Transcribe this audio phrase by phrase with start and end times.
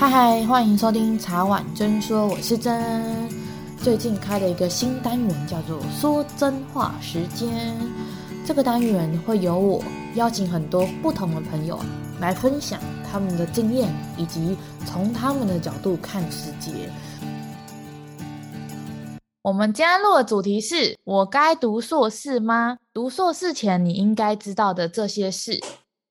[0.00, 3.28] 嗨嗨，欢迎收听茶碗真说，我是真。
[3.82, 7.76] 最近开了一个新单元，叫做“说真话时间”。
[8.46, 9.82] 这个单元会由我
[10.14, 11.80] 邀请很多不同的朋友
[12.20, 12.78] 来分享
[13.10, 14.56] 他们的经验，以及
[14.86, 16.70] 从他们的角度看世界。
[19.42, 22.78] 我们今天录的主题是：我该读硕士吗？
[22.94, 25.60] 读硕士前你应该知道的这些事。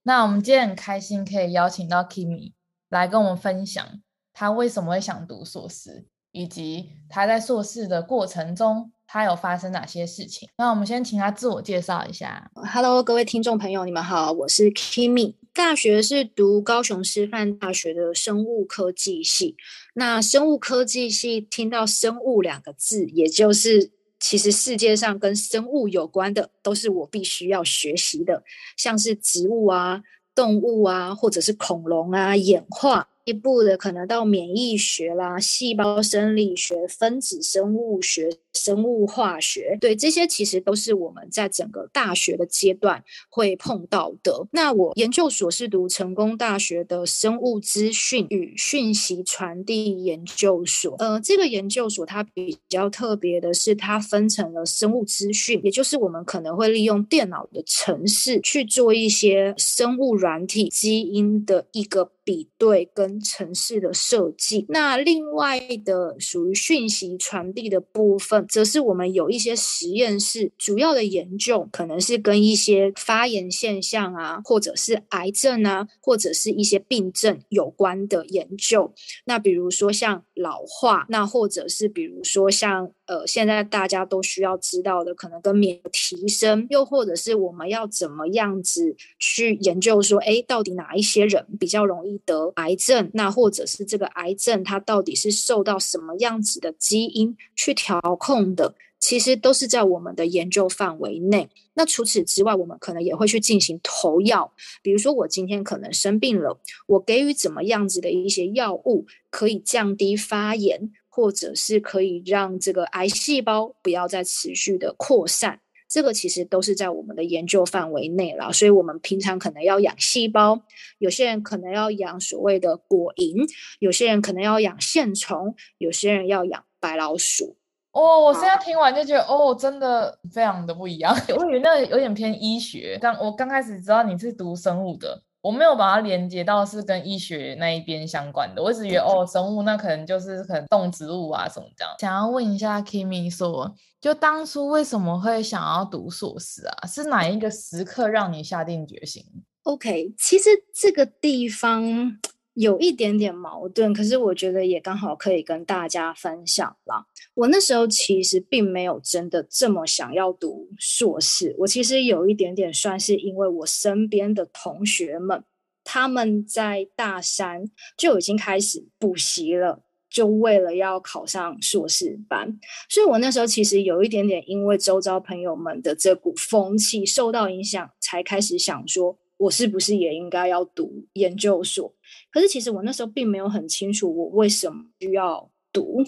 [0.04, 2.52] 那我们今天很开心可以邀请到 Kimi。
[2.90, 3.86] 来跟我们分享
[4.34, 10.48] 他为什么会想读硕士，以及他在硕士的过程中，他有发生哪些事情。
[10.58, 12.52] 那我们先请他自我介绍一下。
[12.54, 15.36] Hello，各位听众朋友，你们好，我是 Kimi。
[15.54, 19.56] 大学是读高雄师范大学的生物科技系。
[19.96, 28.44] 那生物科技系听到“生物”两个字，也就是其实世界上跟生物有关的，都是我必须要学习的，
[28.78, 30.04] 像是植物啊。
[30.38, 33.08] 动物啊，或者是恐龙啊，演化。
[33.26, 44.48] 一步的可能到免疫学啦、细胞生理学、分子生物学、生物化学，对，这些其实都是我们在整个大学的阶段会碰到的。
[44.52, 50.96] 那我研究所是读成功大学的生物资讯与讯息传递研究所。
[50.98, 78.94] 呃，这个研究所它比较特别的是，它分成了生物资讯，也就是我们可能会利用电脑的程式去做一些生物软体基因的一个比对跟程式的设计，那另外的属于讯息传递的部分，则是我们有一些实验室主要的研究，可能是跟一些发炎现象啊，或者是癌症啊，或者是一些病症有关的研究。
[79.26, 82.92] 那比如说像老化，那或者是比如说像。
[83.08, 93.10] 呃，现在大家都需要知道的，可能跟免提升，又或者是我们要怎么样子去研究说，哎，到底哪一些人比较容易得癌症？
[93.14, 98.76] 那或者是这个癌症它到底是受到什么样子的基因去调控的？
[99.00, 101.48] 其实都是在我们的研究范围内。
[101.76, 104.52] 那除此之外，我们可能也会去进行投药，
[104.82, 110.92] 比如说我今天可能生病了，我给予怎么样子的一些药物可以降低发炎。
[111.18, 118.54] 或者是可以让这个癌细胞不要再持续的扩散，这个其实都是在我们的研究范围内了。
[118.54, 120.62] 所以，我们平常可能要养细胞，
[121.00, 127.58] 有些人可能要养所谓的果蝇，有些人可能要养线虫，有些人要养白老鼠。
[127.94, 131.18] 哦，我现在听完就觉得，哦，真的非常的不一样。
[131.36, 135.24] 我以为那有点偏医学，刚我刚开始知道你是读生物的。
[135.48, 141.94] 我没有把它连接到是跟医学那一边相关的，我只觉得哦，生物那可能就是可能动植物啊什么这样。
[142.00, 146.86] 想要问一下 Kimi 说，就当初为什么会想要读硕士啊？
[146.86, 149.24] 是哪一个时刻让你下定决心
[149.64, 152.20] ？OK，其实这个地方。
[152.58, 157.06] 有一点点矛盾，可是我觉得也刚好可以跟大家分享啦。
[157.36, 165.44] 我那时候其实并没有真的这么想要读硕士，我其实有一点点算是因为我身边的同学们，
[165.84, 172.60] 他们在大三就已经开始补习了，就为了要考上硕士班，
[172.90, 181.94] 所以我那时候其实有一点点因为周遭朋友们的这股风气受到影响，才开始想说，我是不是也应该要读研究所？
[182.32, 186.04] 可是其实我那时候并没有很清楚我为什么需要读，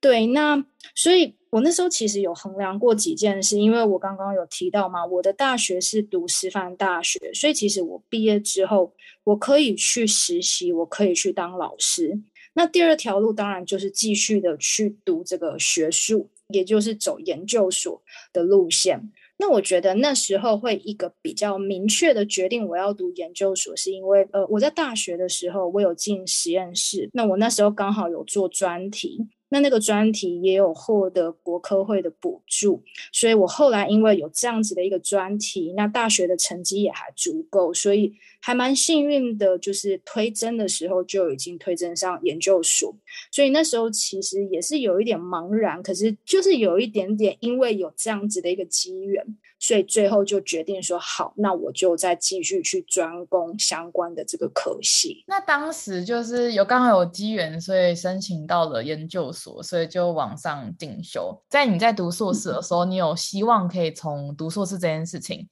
[0.00, 0.64] 对，那
[0.94, 12.20] 所以我那时候其实有衡量过几件事，因为我刚刚有提到嘛，我的大学是读师范大学，所以其实我毕业之后我可以去实习，我可以去当老师。
[12.54, 18.02] 那第二条路当然就是继续的去读这个学术，也就是走研究所
[18.32, 19.12] 的路线。
[19.40, 29.28] 那我觉得那时候会一个比较明确的决定，我要读研究所，是因为呃，我在大学的时候我有进实验室，那我那时候刚好有做专题。
[29.50, 32.82] 那那个专题也有获得国科会的补助，
[33.12, 42.94] 所以我后来因为有这样子的一个专题，那大学的成绩也还足够，所以还蛮幸运的，就是推甄的时候就已经推甄上研究所。
[43.30, 49.24] 所以那时候其实也是有一点茫然，可是就是有一点点，因为有这样子的一个机缘。
[49.60, 55.24] 所以最后就决定说好，那我就再继续去专攻相关的这个科系。
[55.26, 61.36] 那当时就是有刚好有机缘，所以申请到了研究所，所以就往上进修。
[61.48, 65.48] 在你在读硕士的时候，你有希望可以从读硕士这件事情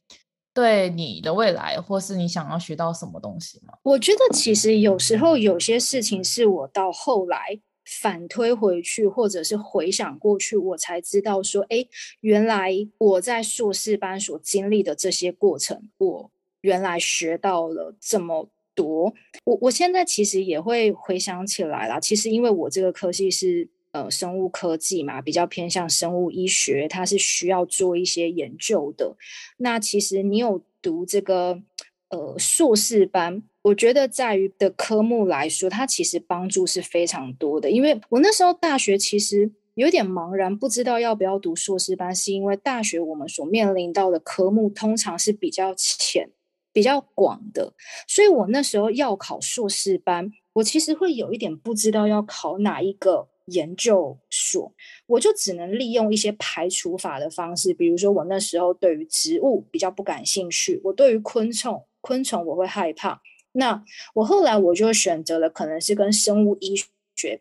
[0.55, 3.75] 对你的未来，或是你想要学到什么东西吗？
[3.82, 7.61] 我觉得其实有时候有些事情是我到后来。
[7.86, 11.86] 反推回去，或者是回想过去，我才知道说，哎，
[12.20, 16.30] 原来我在硕士班所经历的这些过程，我
[16.62, 19.14] 原来学到了这么多。
[19.44, 29.16] 我我现在其实也会回想起来啦，其实因为我这个科系是呃生物科技嘛，比较偏向生物医学，它是需要做一些研究的。
[29.58, 31.62] 那其实你有读这个
[32.11, 37.70] 呃硕士班，我觉得在于的科目来说，它其实帮助是非常多的。
[37.70, 39.53] 因为我那时候大学其实。
[39.76, 46.31] 有点茫然，不知道要不要读硕士班，是因为大学我们所面临到的科目通常是比较浅、
[46.73, 47.75] 比较广的，
[48.08, 54.73] 所以我那时候要考硕士班，我其实会有一点不知道要考哪一个研究所，
[55.08, 63.20] 我就只能利用一些排除法的方式，比如说我那时候对于植物比较不感兴趣，我对于昆虫，昆虫我会害怕，
[63.53, 63.82] 那
[64.14, 66.87] 我后来我就选择了可能是跟生物医学。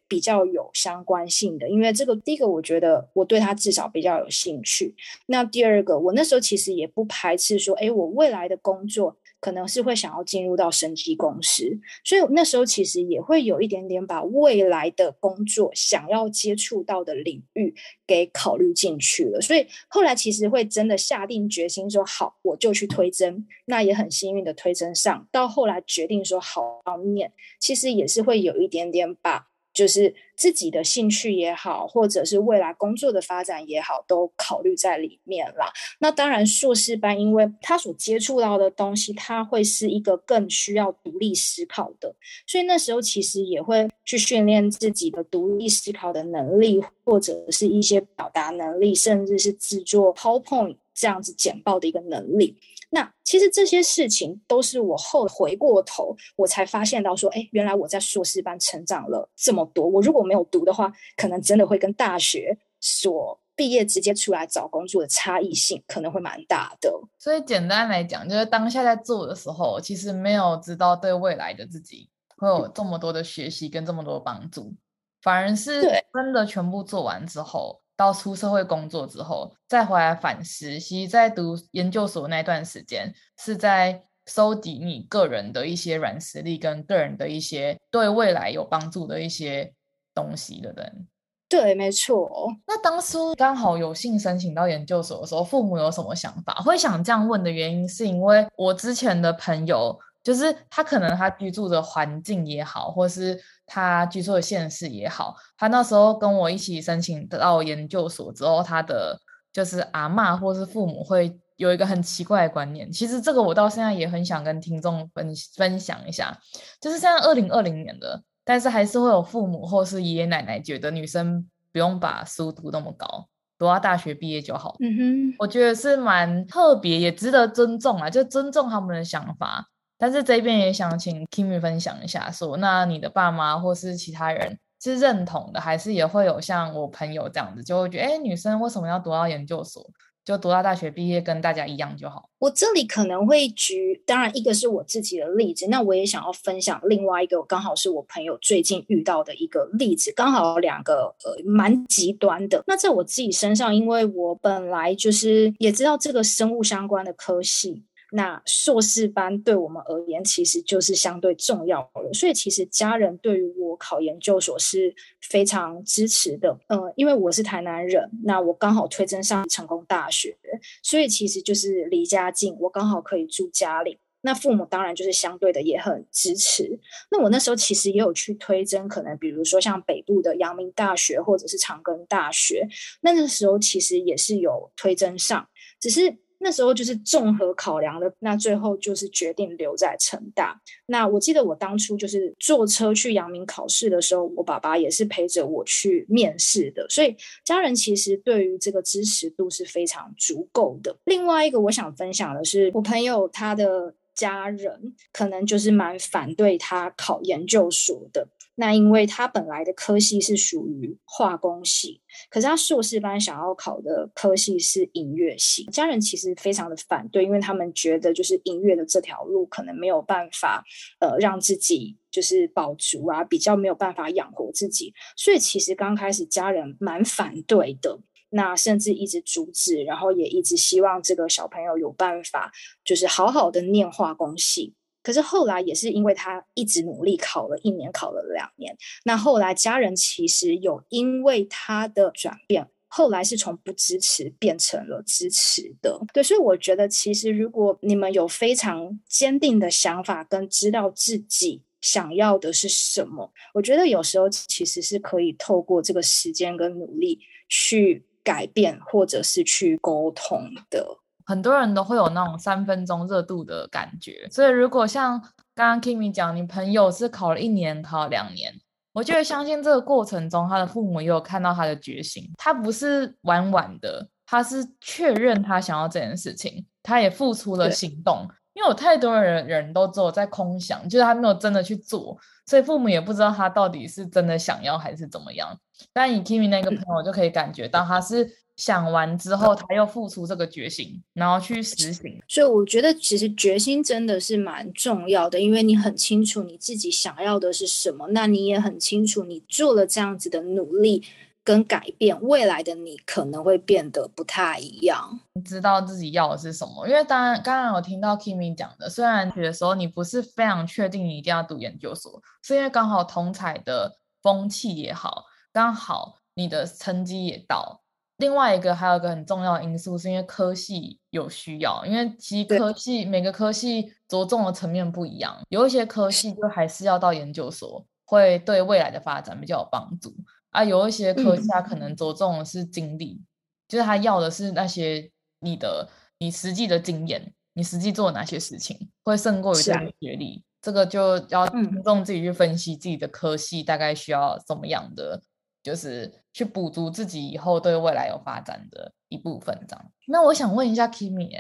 [0.08, 4.96] 比较有相关性的，因为这个第一个，我觉得我对它至少比较有兴趣。
[5.26, 11.70] 那第二个，我那时候其实也不排斥说，哎，我未来的工作可能是会想要进入到生技公司，
[12.04, 17.72] 所以那时候其实也会有一点点把未来的工作想要接触到的领域
[18.08, 19.40] 给考虑进去了。
[19.40, 23.46] 所以后来其实会真的下定决心说，好，我就去推甄。
[23.66, 29.50] 那也很幸运的推甄上，到后来决定说好要念，其实也是会有一点点把。
[29.76, 35.72] 就是自己的兴趣也好，或者是未来工作的发展也好，都考虑在里面啦。
[36.00, 42.16] 那当然，硕士班因为他所接触到的东西，他会是一个更需要独立思考的，
[42.48, 52.56] 所以那时候其实也会去训练自己的独立思考的能力，或者是一些表达能力，甚至是制作 PowerPoint 这样子简报的一个能力。
[52.96, 59.86] 那其实这些事情都是我后回过头，我才发现到说，哎，原来我在硕士班成长了这么多。
[59.86, 66.90] 我如果没有读的话，可能真的会跟大学所毕业直接出来找工作的差异性可能会蛮大的。
[67.20, 74.74] 所以简单来讲，就是当下在做的时候，其实没有知道对未来的自己会有这么多的学习跟这么多的帮助，
[75.22, 75.82] 反而是
[76.14, 77.82] 真的全部做完之后。
[77.98, 89.74] 到出社会工作之后，再回来反思，其实在读研究所那段时间，是在收集你个人的一些软实力跟个人的一些对未来有帮助的一些
[90.14, 91.08] 东西的人。
[91.48, 92.52] 对，没错。
[92.68, 96.54] 那当初刚好有幸申请到研究所的时候，父母有什么想法？
[96.56, 99.98] 会想这样问的原因，是因为我之前的朋友。
[100.26, 109.20] 就是他可能他居住的环境也好，或是他居住的县市也好，他那时候跟我一起申请到研究所之后，他的
[109.52, 112.92] 就是阿嬷或是父母会有一个很奇怪的观念。
[112.92, 116.38] 其实这个我到现在也很想跟听众分分享一下，
[116.80, 123.28] 就是现在二零二零年的，但是还是会有父母或是爷爷奶奶觉得女生不用把书读那么高，
[123.58, 124.76] 读到大学毕业就好。
[124.80, 129.68] 嗯哼，我觉得是蛮特别，也值得尊重啊，就尊重他们的想法。
[129.98, 139.86] 但是这边也想请 Kimmy 分享一下说，那你的爸妈或是其他人是认同的，还是也会有像我朋友这样子，就会觉得，哎，女生为什么要读到研究所？
[140.26, 142.28] 就读到大学毕业跟大家一样就好。
[142.40, 152.64] 我这里可能会举，当然一个是我自己的例子，那我也想要分享另外一个，刚好是我朋友最近遇到的一个例子，刚好两个呃蛮极端的。
[152.66, 157.84] 那在我自己身上，因为我本来就是也知道这个生物相关的科系。
[158.16, 166.58] 那硕士班对我们而言，其实就是相对重要的，所以其实家人对于我考研究所是非常支持的。
[166.70, 170.38] 呃，因为我是台南人，那我刚好推甄上成功大学，
[170.82, 174.00] 所以其实就是离家近，我刚好可以住家里。
[174.22, 176.80] 那父母当然就是相对的也很支持。
[177.12, 182.66] 那我那时候其实也有去推甄，可能比如说像北部的阳明大学或者是长庚大学，
[183.02, 185.50] 那那时候其实也是有推甄上，
[185.82, 186.18] 只是。
[186.46, 190.56] 那时候就是综合考量的，那最后就是决定留在成大。
[190.86, 200.96] 那我记得我当初就是坐车去阳明考试的时候，我爸爸也是陪着我去面试的，所以家人其实对于这个支持度是非常足够的。
[201.06, 208.28] 另外一个我想分享的是，我朋友他的家人可能就是蛮反对他考研究所的。
[208.56, 220.64] 那因为他本来的科系是属于化工系，可是他硕士班想要考的科系是音乐系，家人其实非常的反对，因为他们觉得就是音乐的这条路可能没有办法，
[221.00, 232.52] 呃，让自己就是保足啊，比较没有办法养活自己，所以其实刚开始家人蛮反对的，那甚至一直阻止，然后也一直希望这个小朋友有办法，
[232.86, 234.74] 就是好好的念化工系。
[235.06, 238.76] 可是后来也是因为他一直努力考了一年，考了两年。
[239.04, 246.02] 那后来家人其实有因为他的转变，后来是从不支持变成了支持的。
[246.12, 260.98] 对，所以我觉得其实如果你们有非常坚定的想法，跟知道自己想要的是什么，我觉得有时候其实是可以透过这个时间跟努力去改变，或者是去沟通的。
[261.26, 265.20] 很多人都会有那种三分钟热度的感觉，所以如果像
[265.54, 268.54] 刚刚 Kimmy 讲，你朋友是考了一年，考了两年，
[268.94, 278.28] 我就会相信这个过程中，他的父母也有看到他的决心，他不是玩玩的，他是确认他想要这件事情，他也付出了行动。
[278.56, 285.56] 因为有太多的人人都只有在空想，就是他没有真的去做，所以父母也不知道他到底是真的想要还是怎么样。
[285.94, 288.28] 但以 Kimi 那个朋友就可以感觉到他是。
[288.56, 292.18] 想完之后，他又付出这个决心，然后去实行。
[292.26, 301.04] 所以我觉得，其实决心真的是蛮重要的，因为你很清楚你自己想要的是什么，那你也很清楚，你做了这样子的努力
[301.46, 305.20] 跟改变，未来的你可能会变得不太一样。
[305.34, 306.88] 你知道自己要的是什么？
[306.88, 317.80] 因为当然，刚刚有听到 Kimmy 讲的，虽然学的时候你不是非常确定你一定要读研究所，是因为刚好同彩的风气也好，刚好你的成绩也到。
[318.18, 330.16] 另外一个还有一个很重要的因素，是因为科系有需要，因为其实科系每个科系着重的层面不一样，有一些科系就还是要到研究所，会对未来的发展比较有帮助
[330.56, 330.64] 啊。
[330.64, 333.26] 有一些科技它可能着重的是经历，嗯、
[333.68, 340.44] 就是他要的是那些你的你实际的经验，你实际做哪些事情，会胜过于这个学历。
[340.62, 345.22] 这个就要听众自己去分析自己的科系大概需要怎么样的。
[345.66, 349.92] 就是去补足自己以后对未来有发展的一部分，这样。
[350.06, 351.32] 那我想问一下 Kimmy，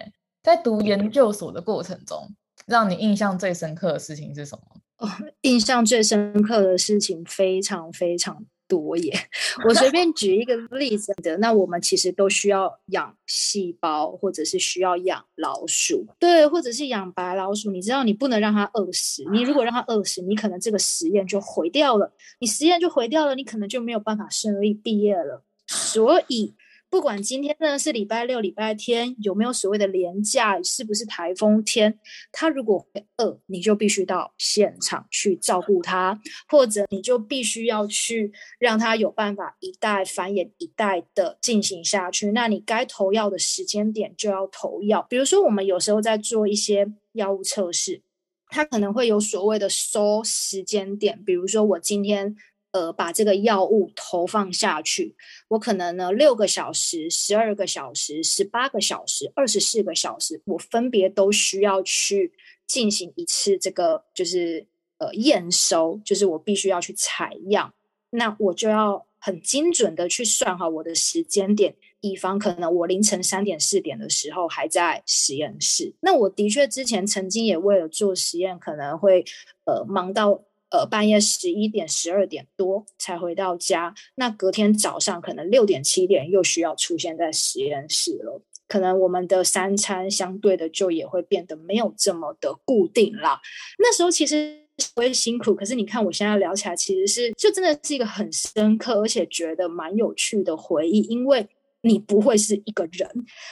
[0.41, 2.27] 在读研究所的过程中，
[2.65, 4.81] 让你印象最深刻的事情是什么？
[4.97, 5.07] 哦，
[5.41, 9.13] 印象最深刻的事情非常非常多耶，
[9.67, 17.71] 我随便举一个例子的，那我们其实都需要养细胞，或者是需要养老鼠，对，或者是养白老鼠。
[17.71, 25.43] 你知道，你不能让它饿死，你如果让它饿死，你可能这个实验就毁掉了，你实验就毁掉了，你可能就没有办法顺利毕业了。
[25.67, 26.53] 所以。
[26.95, 31.99] 不管今天呢是礼拜六、礼拜天，有没有所谓的连假，是不是台风天，
[32.31, 42.31] 他如果会饿，你就必须到现场去照顾他，或者你就必须要去让他有办法一代繁衍一代的进行下去。
[42.31, 45.05] 那你该投药的时间点就要投药。
[45.09, 48.01] 比如说，我们有时候在做一些药物测试，
[48.47, 52.37] 它可能会有所谓的收时间点，比如说我今天。
[52.75, 55.15] 呃，把这个药物投放下去，
[55.47, 62.33] 我可能呢六个小时、十二个小时、十八个小时、二十四个小时，我分别都需要去
[62.67, 64.67] 进行一次这个就是
[64.97, 67.73] 呃验收，就是我必须要去采样，
[68.09, 75.93] 那我就要很精准的去算好我的时间点，以防可能我凌晨三点四点的时候还在实验室。
[76.01, 79.23] 那我的确之前曾经也为了做实验，可能会
[79.63, 80.43] 呃忙到。
[80.69, 88.41] 呃，半夜十一点、十二点多才回到家，那隔天早上可能六点、七点又需要出现在实验室了。
[88.67, 93.39] 可能我们的三餐相对的就也会变得没有这么的固定了。
[93.77, 94.57] 那时候其实
[94.95, 101.47] 我也辛苦，可是你看我现在聊起来，其实是就真的是一个很深刻，而且觉得蛮有趣的回忆，因为。
[101.85, 103.07] 你不会是一个人，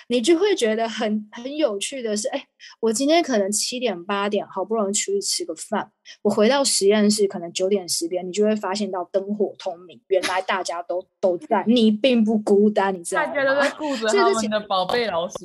[0.07, 2.43] 你就会觉得很很有趣的是，哎，
[2.79, 5.91] 我今天可能七点八点好不容易出去吃个饭，
[6.23, 13.27] 我回到实验室可能九点十点，你就会发现到灯火通明，原来大家都都在，你并不孤单，你知道吗？
[13.27, 15.35] 大家都在顾着他们的宝贝老鼠，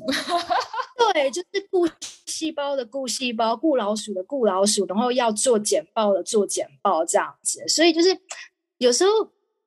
[1.13, 1.87] 对，就是顾
[2.25, 8.19] 细胞的顾细胞，顾老鼠的顾老鼠，然后要做简报的做简报这样子，所以就是
[8.79, 9.11] 有时候。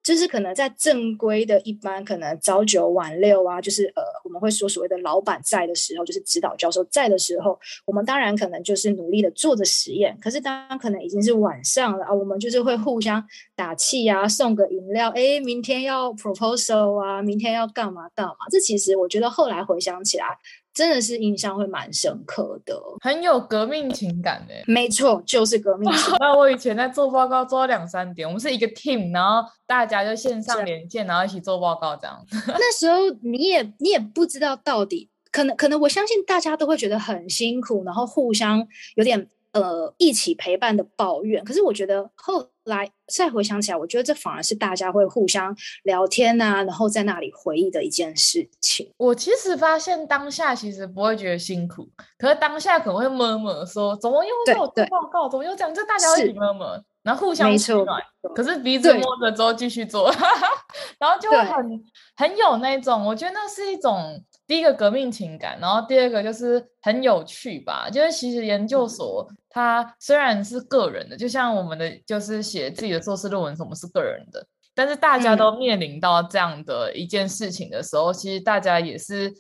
[0.03, 10.17] 就是可能在正规的一般，可能朝九晚六啊，就是呃，我们会说所谓的老板在的时候，就是指导教授在的时候，我们当然可能就是努力的做着实验。
[10.22, 13.24] 可是当可能已经是晚上了啊，我们就是会互相
[13.55, 18.36] 打气啊，送个饮料，哎，明天要 proposal 啊，明天要干嘛干嘛。
[18.50, 20.25] 这其实我觉得后来回想起来。
[20.74, 24.54] 真的是印象会蛮深刻的，很有革命情感的。
[24.66, 26.18] 没错，就是革命情感。
[26.22, 32.25] 那我以前在做报告做到两三点，我们是一个 team，然后大家就线上连线，然后一起做报告这样。
[32.48, 39.28] 那时候你也你也不知道到底，可能可能我相信大家都会觉得很辛苦，然后互相有点。
[39.54, 48.91] 呃，一起陪伴的抱怨，可是我觉得后来再回想起来，我觉得这反而是大家会互相聊天啊，然后在那里回忆的一件事情。
[48.98, 58.01] 我其实发现当下其实不会觉得辛苦，可是当下可能会 murmur 说，怎么又在做报告，怎么又这样，就大家会一起 murmur，然后互相取暖。
[58.36, 60.12] 可是鼻子摸着之后继续做，
[61.00, 61.84] 然后就会很
[62.15, 67.89] 很有那种，我觉得那是一种第一个革命情感，然后第二个就是很有趣吧。
[67.89, 79.34] 就是其实研究所它虽然是个人的，就像我们的就是写自己的硕士论文，什么是个人的，但是大家都面临到这样的一件事情的时候，嗯、其实大家也是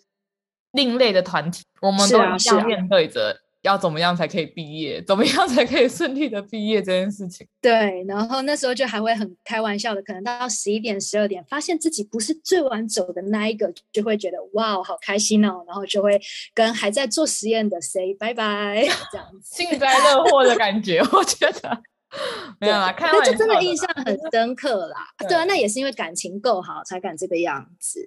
[0.73, 3.35] 另类的团体，我们都一样面对着。
[3.61, 5.01] 要怎么样才可以毕业？
[5.03, 7.47] 怎么样才可以顺利的毕业这件事情？
[7.61, 16.19] 对，然后那时候就还会很开玩笑的，可能到十一点、十二点，发现自己不是最晚走的那一个，就会觉得哇，好开心哦，然后就会
[16.53, 21.81] 跟还在做实验的 say 拜拜，这样子幸灾乐祸的感觉，我觉得
[22.59, 24.97] 没有啦，开玩笑，就真的印象很深刻啦。
[25.19, 28.01] 对，对啊，那也是因为感情够好才敢这个样子。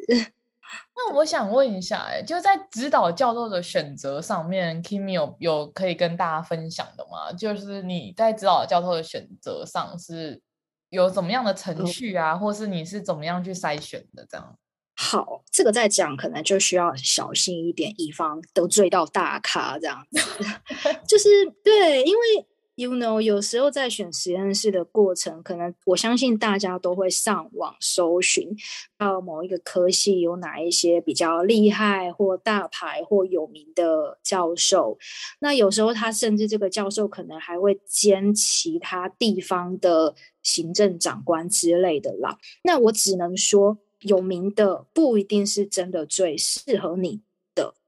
[0.97, 7.33] 那我想问一下，哎，就在指导教授的选择上面，Kimmy 有有可以跟大家分享的吗？
[7.33, 10.41] 就是你在指导教授的选择上是
[10.89, 14.27] 有怎么样的程序啊，嗯、或是你是怎么样去筛选的？
[14.29, 14.59] 这样。
[14.97, 20.21] 好，这个在讲可能就需要小心一点，以防得罪到大咖这样子。
[21.07, 21.29] 就是
[21.63, 22.47] 对，因为。
[22.77, 28.49] You know，有时候在选实验室的过程，可能我相信大家都会上网搜寻
[28.99, 34.99] 到某一个科系有哪一些比较厉害或大牌或有名的教授。
[35.39, 42.37] 那有时候他甚至这个教授可能还会兼其他地方的行政长官之类的啦。
[42.65, 47.21] 那我只能说，有名的不一定是真的最适合你。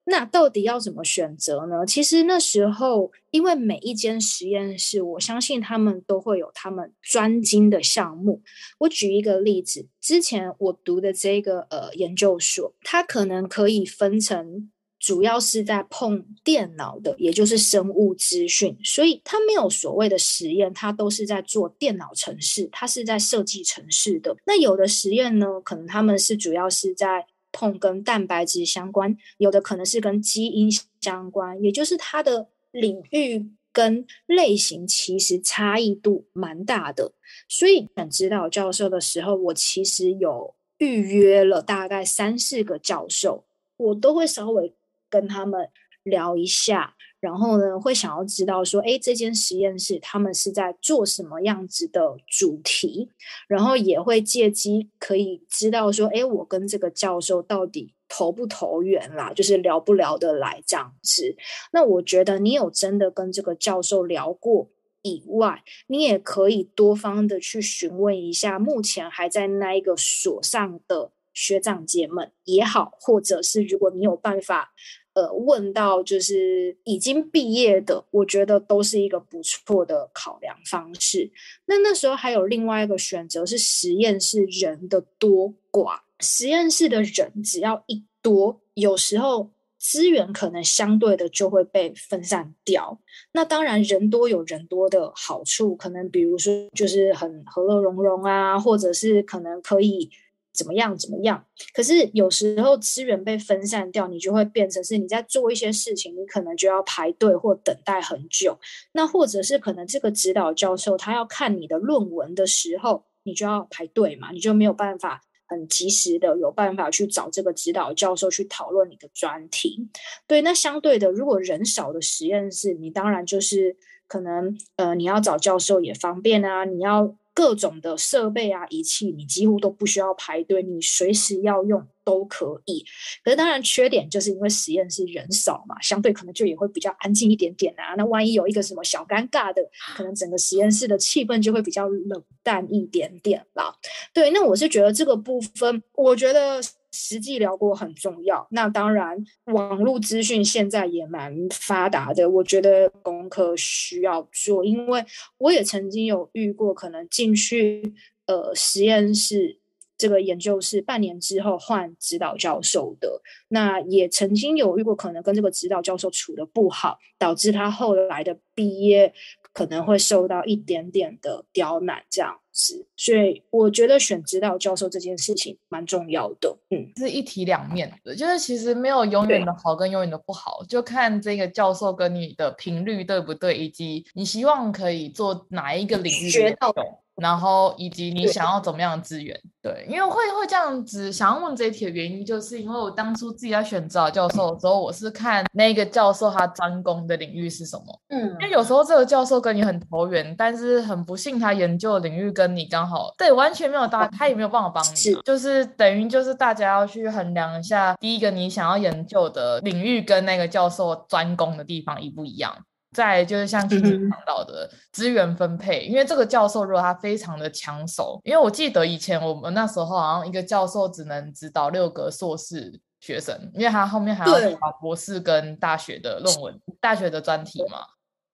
[0.09, 1.85] 那到底要怎么选择呢？
[1.85, 8.41] 其实那时候，因为每一间实验室，我相信他们都会有他们专精的项目。
[8.79, 14.71] 我举一个例子，之前我读的这个呃研究所，它可能可以分成
[15.01, 24.37] 主要是在碰电脑的，也就是生物资讯，所以它没有所谓的实验，它都是在做电脑程式，它是在设计程式的。
[24.47, 27.27] 那有的实验呢，可能他们是主要是在。
[27.57, 30.69] 控跟蛋白质相关，有的可能是跟基因
[31.01, 37.13] 相关，也就是它的领域跟类型其实差异度蛮大的。
[37.49, 43.47] 所以选指导教授的时候，我其实有预约了大概三四个教授，
[43.79, 44.75] 我都会稍微
[45.09, 45.71] 跟他们
[46.03, 46.96] 聊一下。
[47.19, 53.11] 然后呢，会想要知道说，哎，这间实验室他们是在做什么样子的主题？
[53.49, 61.35] 然后也会借机可以知道说，哎，我跟这个教授到底投不投缘啦，就是聊不聊得来这样子。
[61.73, 64.69] 那我觉得你有真的跟这个教授聊过
[65.01, 74.75] 以外，你也可以多方的去询问一下，目前还在那一个所上的学长姐们也好，或者是如果你有办法。
[75.17, 81.31] 呃，问到就是已经毕业的，我觉得都是一个不错的考量方式。
[81.65, 89.49] 那那时候还有另外一个选择是实验室人的多寡，实验室的人只要一多，有时候
[89.79, 93.01] 资源可能相对的就会被分散掉。
[93.33, 100.11] 那当然人多有人多的好处，可能比如说就是很和乐融融啊，或者是可能可以。
[100.57, 100.97] 怎么样？
[100.97, 101.45] 怎么样？
[101.75, 108.59] 可是有时候资源被分散掉，你就会变成是你在做一些事情，你可能就要排队或等待很久。
[108.93, 119.89] 那或者是可能这个指导教授他要看你的论文的时候，你就要排队嘛，你就没有办法很及时的有办法去找这个指导教授去讨论你的专题。
[120.27, 123.77] 对，那相对的，如果人少的实验室，你当然就是
[124.09, 127.15] 可能呃，你要找教授也方便啊，你要。
[127.37, 132.83] 各种的设备啊、仪器，你几乎都不需要排队，你随时要用都可以。
[133.23, 137.95] 可是当然，缺点就是因为实验室人少嘛，相对可能就也会比较安静一点点啊。
[137.99, 139.61] 那万一有一个什么小尴尬的，
[139.95, 143.75] 可能整个实验室的气氛就会比较冷淡一点点啦。
[144.15, 146.59] 对，那我是觉得这个部分，我觉得。
[146.99, 155.05] 实际聊过很重要，那当然网络资讯现在也蛮发达的，我觉得功课需要做，因为
[155.37, 157.95] 我也曾经有遇过，可能进去
[158.27, 159.59] 呃实验室
[159.99, 169.13] 这个研究室半年之后换指导教授的，那也曾经有遇过，可能跟这个指导教授处得不好，导致他后来的毕业。
[169.57, 176.55] 可能会受到一点点的刁难，这样子，所以我觉得选指导教授这件事情蛮重要的。
[176.69, 186.75] 嗯，是一体两面的，就是其实没有永远的好跟永远的不好，就看这个教授跟你的频率对不对，以及你希望可以做哪一个领域的学到，
[187.17, 189.39] 然后以及你想要怎么样的资源。
[189.63, 198.01] 对，因为会会这样子想要问这一题的原因，就是因为我当初自己在选指导教授的时候，我是看那个教授他专攻的领域是什么。
[198.11, 204.95] 嗯，因为有时候这个教授跟你很投缘，但是很不幸他研究的领域跟你刚好对完全没有搭，他也没有办法帮你。
[204.95, 212.57] 是，就是等于就是大家要去衡量一下，第一个你想要研究的领域跟那个教授专攻的地方一不一样。
[212.97, 227.81] 再就是像今天讲到的资源分配，因为这个教授如果他非常的抢手，因为我记得以前我们那时候好像一个教授只能指导六个硕士学生，因为他后面还要考博士跟大学的论文、大学的专题嘛，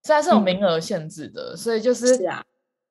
[0.05, 2.16] 虽然是有名额限制的，所以就是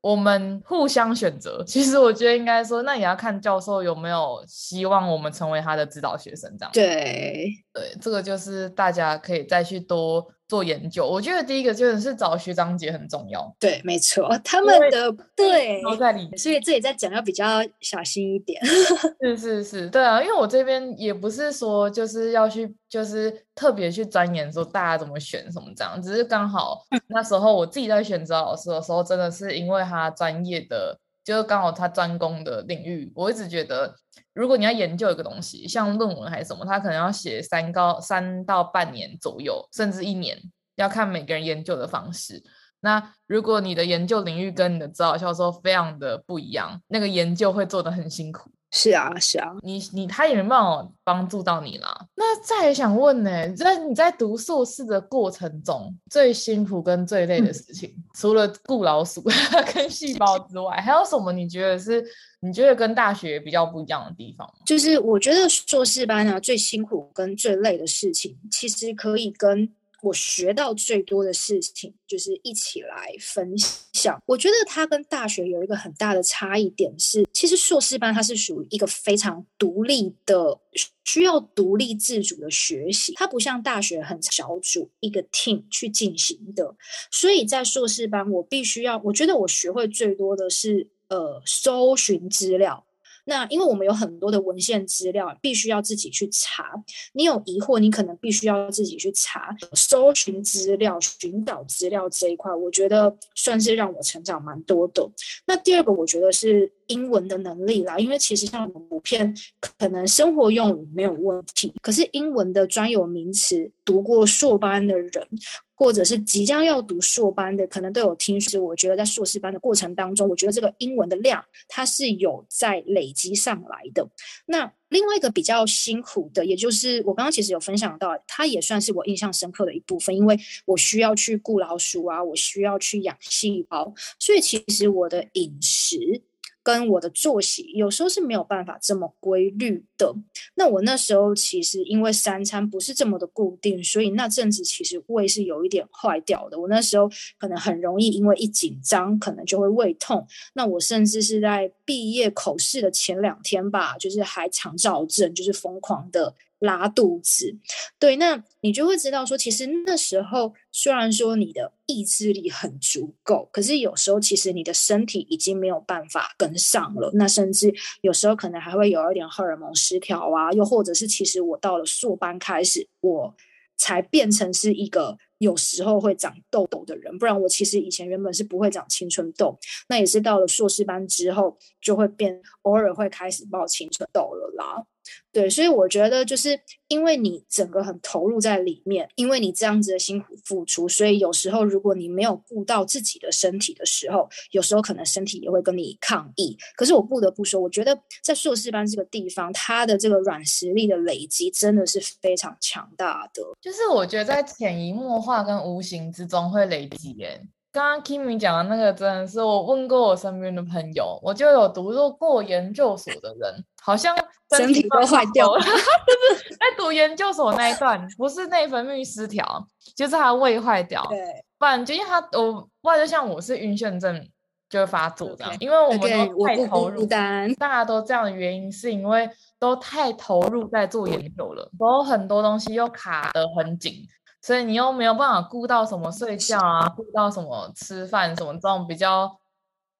[0.02, 1.64] 我们互相选择。
[1.66, 6.72] 其实我觉得应该说，那也要看教授有没有希望我们成为他的指导学生这样。
[6.74, 10.28] 对对，这个就是大家可以再去多。
[10.52, 13.56] 做研究，我觉得第一个就是找学长姐很重要。
[13.58, 18.62] 对，没错，他们的对都在里面，所以这里在讲要比较小心一点。
[19.24, 31.00] 是是是，对啊，因为我这边也不是说就是要去，就是特别去钻研说大家怎么选什么这样，只是刚好那时候我自己在选择老师的时候，真的是因为他专业的。
[31.24, 33.96] 就是刚好他专攻的领域，我一直觉得，
[34.34, 40.38] 如果你要研究一个东西，像论文还是什么，他可能要写三高三到半年左右，甚至一年，
[40.76, 42.44] 要看每个人研究的方式。
[42.80, 48.52] 那如果你的研究领域跟你的指导教授非常的不一样，那个研究会做得很辛苦。
[48.72, 52.06] 是啊，是啊，你你他也没办法帮助到你啦。
[52.16, 59.22] 那再想问呢，在你在读硕士的过程中，最辛苦跟最累的事情，嗯、除了顾老鼠
[59.74, 61.34] 跟细胞之外，还有什么？
[61.34, 62.02] 你觉得是
[62.40, 64.50] 你觉得跟大学比较不一样的地方？
[64.66, 69.70] 就是我觉得硕士班啊，最辛苦跟最累的事情，其实可以跟。
[70.02, 73.54] 我学到最多的事情就是一起来分
[73.94, 74.22] 享。
[74.26, 80.60] 我觉得它跟大学有一个很大的差异点是，其实硕士班它是属于一个非常独立的，
[81.04, 86.76] 需要独立自主的学习，它不像大学很小组一个 team 去进行的。
[87.12, 92.86] 所以在硕士班，我必须要，我觉得我学会最多的是呃，搜寻资料。
[93.26, 96.74] 那因为我们有很多的文献资料，必须要自己去查。
[97.14, 105.10] 你有疑惑，你可能必须要自己去查，搜寻资料、寻找资料这一块，我觉得算是让我成长蛮多的。
[105.46, 115.28] 那第二个，我觉得是英文的能力啦，因为其实像我们普遍可能生活用语没有问题，可是英文的专有名词，读过硕班的人。
[115.74, 118.62] 或者是即将要读硕班的，可能都有听说。
[118.62, 124.08] 我觉得在硕士班的过程当中，我觉得这个英文的量它是有在累积上来的。
[124.46, 136.22] 那另外一个比较辛苦的，也就是我刚刚其实有分享到，它也算是我印象深刻的一部分，因为我需要去顾老鼠啊，我需要去养细胞，所以其实我的饮食。
[136.64, 140.14] 跟我的作息有时候是没有办法这么规律的。
[140.56, 146.60] 那我那时候其实因为三餐不是这么的固定，所以那阵子其实胃是有一点坏掉的。
[146.60, 150.28] 我那时候可能很容易因为一紧张，可能就会胃痛。
[150.54, 156.36] 那我甚至是在毕业口试的前两天吧，就是还肠躁症，就是疯狂的。
[156.62, 157.56] 拉肚子，
[157.98, 167.10] 对，那你就会知道说，其实那时候虽然说你的意志力很足够，可是有时候其实你的身体已经没有办法跟上了。
[167.16, 173.36] 那甚至有时候可能还会有一点荷尔蒙失调啊，又或者是其实我到了硕班开始，我
[173.76, 177.18] 才变成是一个有时候会长痘痘的人。
[177.18, 179.58] 不然我其实以前原本是不会长青春痘，
[179.90, 184.86] 那也是到了硕士班之后就会变，偶尔会开始爆青春痘了啦。
[185.34, 196.56] 对，所以我觉得就是因为你整个很投入在里面，因为你这样子的辛苦付出，所以有时候如果你没有顾到自己的身体的时候，有时候可能身体也会跟你抗议。
[196.76, 203.42] 可是我不得不说，我觉得在硕士班这个地方，它的这个软实力的累积真的是非常强大的。
[203.60, 207.42] 就是我觉得在潜移默化跟无形之中会累积耶。
[207.74, 214.14] 刚刚 Kimmy 讲的那个真的是我问过我身边的朋友，我就有读过过研究所的人，好像
[214.58, 215.62] 身体都坏掉了。
[215.64, 219.66] 就是在读研究所那一段，不是内分泌失调，
[219.96, 221.02] 就是他胃坏掉。
[221.10, 221.18] 对，
[221.58, 224.28] 不然就因为他我，不然就像我是晕眩症
[224.70, 234.06] 就会发作这样，因为我们都太投入，大家都这样的原因是因为都太投入在做研究了，然后很多东西又卡得很紧。
[234.42, 239.40] 所以你又没有办法顾到什么睡觉啊，顾到什么吃饭什么这种比较，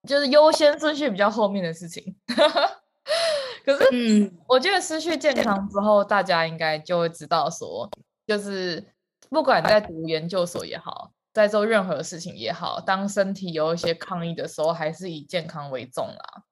[0.08, 2.16] 就是优先顺序比较后面的事情。
[3.64, 7.88] 可是，嗯，我觉得失去健康之后，大家应该就会知道说，
[8.26, 8.84] 就是
[9.30, 16.44] 不管在读研究所也好，在做任何事情也好，当身体有一些抗议的时候，还是以健康为重啦。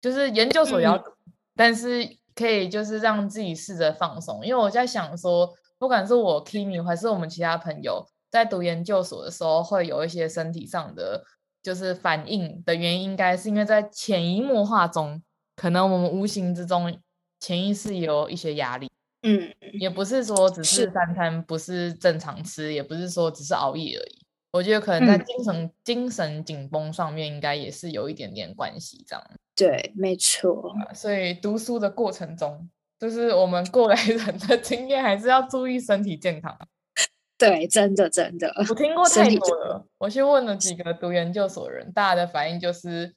[0.00, 1.02] 就是研究所也要
[1.56, 5.52] 但是可以就是让自己试着放松，因为我在想说，
[5.84, 11.22] 不管是我 Kimi 还是我们其他朋友在读研究所的时候，会有一些身体上的
[11.62, 15.22] 就是反应的原因，应该是因为在潜移默化中，
[15.54, 16.98] 可能我们无形之中
[17.38, 18.90] 潜意识有一些压力。
[19.24, 24.24] 嗯，也不是说只是三餐不是正常吃，也不是说只是熬夜而已。
[24.52, 29.22] 我觉得可能在精神、嗯、精神紧绷上面，应该也是有一点点关系，这样。
[29.54, 30.74] 对，没错。
[30.94, 32.70] 所以读书的过程中，
[33.04, 36.56] 就是我们过来人的经验，还是要注意身体健康。
[37.36, 38.50] 对，真的真的。
[38.70, 43.14] 我听过太多了，我去问了几个读研究所的人，大家的反应就是。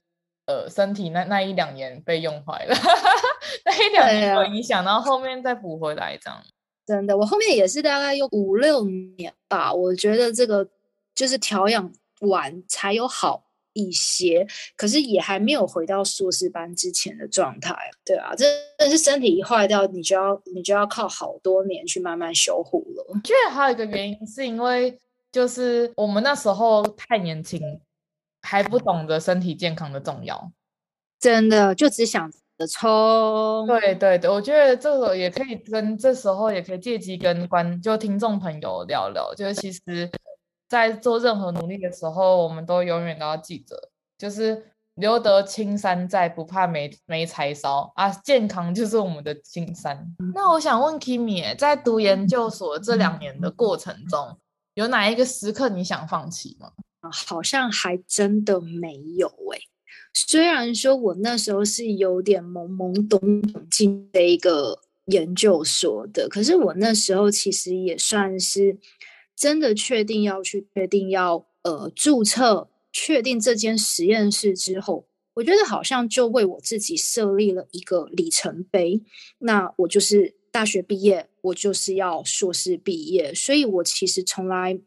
[0.48, 2.74] 呃，身体那那一两年被用坏了，
[3.66, 6.42] 那一两年有影响，然后后面再补回来这样。
[6.86, 8.82] 真的，我后面也是大概用五六
[9.18, 10.66] 年吧，我觉得这个
[11.14, 13.44] 就是调养完才有好
[13.78, 17.76] 一些，可是也还没有回到硕士班之前的状态。
[18.04, 23.04] 对啊，真的是身体一坏掉，你就要你就要靠好多年去慢慢修复了。
[23.08, 24.98] 我觉得还有一个原因是因为
[25.30, 27.60] 就是我们那时候太年轻。
[28.40, 30.52] 还不懂得身体健康的重要，
[31.18, 33.66] 真的就只想着冲。
[33.66, 40.08] 对对对，我觉得这个也可以跟这时候也可以借机跟观就听众朋友聊聊，就是其实，
[40.68, 48.10] 在做任何努力的时候，我们都永远都要记得，就是留得青山在，不怕没没柴烧啊！
[48.10, 50.14] 健康就是我们的青山。
[50.34, 54.36] 那我想问 Kimi，在读研究所这两年的过程中，
[54.74, 56.70] 有哪一个时刻你想放弃吗？
[57.10, 59.58] 好像还真的没有哎，
[60.12, 68.76] 虽然说我那时候是有点懵懵懂懂进这一个研究所的，可是我那时候其实也算是
[69.38, 79.00] 真的确定要去确定要呃注册，确定这间实验室之后，我觉得好像就为我自己设立了一个里程碑。
[79.38, 84.80] 那我就是大学毕业，我就是要硕士毕业，所以我其实从来。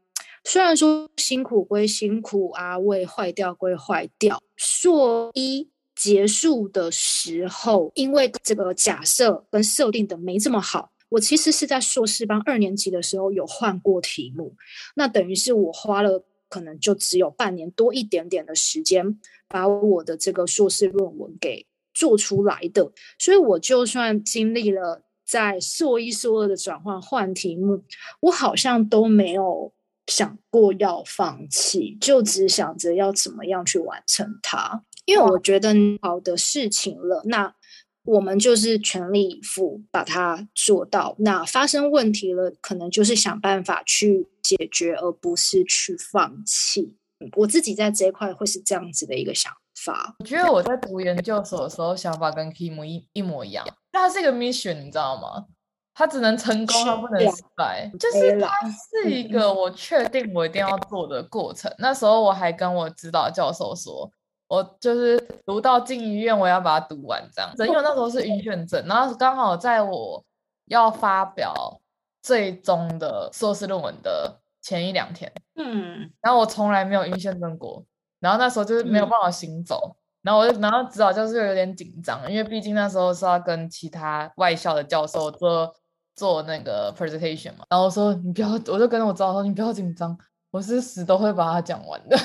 [0.44, 4.42] 虽然说辛苦归辛苦啊，胃坏掉归坏掉。
[4.58, 14.56] 硕一结束的时候，因为这个假设跟设定的没这么好，我其实是在硕士班二年级的时候有换过题目。
[14.96, 22.92] 那等于是我花了可能就只有半年多一点点的时间，把我的这个硕士论文给做出来的。
[23.20, 27.84] 所以我就算经历了在硕一硕二的转换换题目，
[28.22, 29.72] 我好像都没有。
[30.08, 37.56] 想过要放弃，就只想着要怎么样去完成它，因为我觉得好的事情了，那
[38.04, 41.16] 我们就是全力以赴把它做到。
[41.20, 46.98] 那发生问题了，可能就是想办法去解决，而不是去放弃。
[47.36, 49.52] 我自己在这一块会是这样子的一个想
[49.86, 50.16] 法。
[50.20, 55.46] 我觉得我在读研究所的时候，想法跟 Kim 一一模一样，但它是一个 mission，你知道吗？
[55.94, 57.92] 它只能成功，它不能失败。
[58.00, 61.72] 就是它是一个我确定我一定要做的过程。
[61.78, 64.10] 那时候我还跟我指导教授说，
[64.52, 67.66] 我就是读到进医院，我要把它读完这样子。
[67.66, 70.22] 因为那时候是晕眩症，然后刚好在我
[70.66, 71.80] 要发表
[72.22, 77.82] 最终的硕士论文的前一两天，嗯，然后我从来没有晕眩症过，
[78.20, 79.96] 然后那时候就是没有办法行走。
[80.22, 85.74] 然后我就，然后指导教授就有点紧张，因为毕竟那时候是要跟其他外校的教授做。
[86.14, 90.16] 做那个 presentation 嘛，然后我说你不要，我就跟我招说你不要紧张，
[90.52, 92.18] 我是死都会把它讲完的。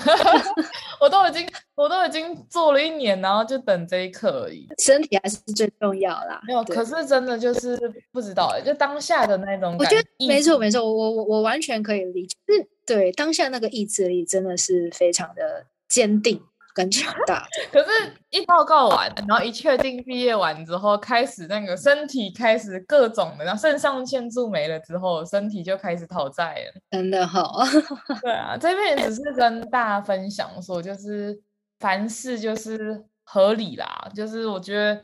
[1.01, 4.67] 我都已经我都已经做了一年，然后就等这一刻而已。
[4.79, 6.41] 身体还是最重要啦。
[6.47, 7.79] 没有，可是真的就是
[8.11, 9.85] 不知道哎，就当下的那种感觉。
[9.85, 12.37] 我觉得没错没错，我我我完全可以理解。
[12.49, 16.43] 是，对，当下那个意志力真的是非常的坚定。
[16.77, 17.89] 更强大， 可是，
[18.29, 26.81] 一报告完，然后一确定毕业完之后，开始那个身体开始各种的，然后肾上腺素没了之后，身体就开始讨债了。
[26.91, 27.61] 真的好，
[28.21, 31.41] 对啊，这边只是跟大家分享说，就是
[31.79, 35.03] 凡事就是合理啦，就是我觉得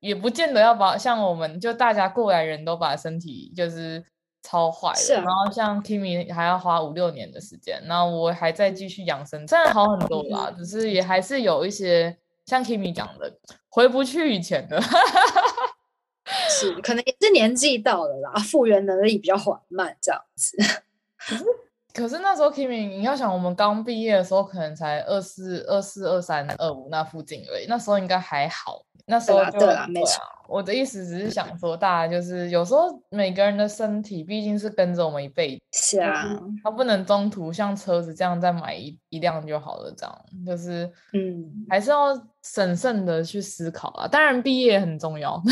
[0.00, 4.02] 也不见得要把像我们就大家过来人都把身体就是。
[4.42, 13.32] 超坏的，啊、然后像 Kimi 还要花五六年的时间，那我还在继续养生，虽然好很多啦，嗯、只是也还是有一些像 Kimi 讲的
[13.68, 14.80] 回不去以前的，
[16.48, 20.56] 是可能也是年纪到了啦，复原能力比较缓慢这样子。
[21.92, 28.84] 可是那时候 Kimi，你要想我们刚毕业的时候，可能才二四二四二三二五那附近而已，那时候应该还好。
[29.06, 30.22] 那时候就对啊，没错。
[30.46, 42.08] 我的意思只是想说，大家就是有时候每个人的身体毕竟是跟着我们一辈子，是啊，他不能中途像车子这样再买一一辆就好了，这样就是嗯，还是要
[42.44, 44.06] 审慎的去思考啊。
[44.06, 45.42] 当然，毕业很重要，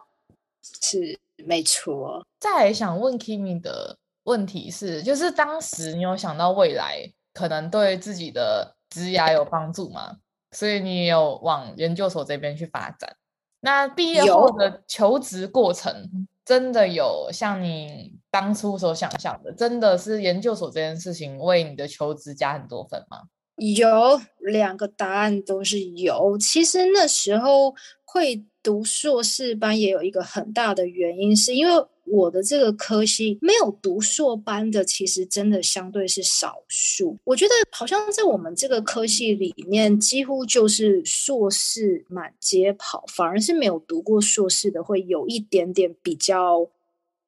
[0.82, 2.22] 是没错。
[2.38, 10.18] 再来想问 Kimi 的问题是，就是当时你有想到未来可能对自己的职涯有帮助吗？
[10.52, 13.16] 所以你有往研究所这边去发展。
[13.60, 23.22] 那毕业后的求职过程，真的有像你当初所想象的，真的是研究所这件事情为你的求职加很多分吗？
[23.56, 26.36] 有两个答案都是有。
[26.38, 31.86] 其实那时候会读硕士班，也有一个很大的原因，是因为。
[32.10, 37.16] 我的这个科系没有读硕班的，其实真的相对是少数。
[37.22, 46.68] 我觉得好像在我们这个科系里面，几乎就是硕士满街跑，反而是没有读过硕士的会有一点点比较